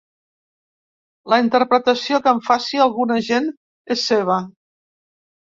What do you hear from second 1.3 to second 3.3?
La interpretació que en faci alguna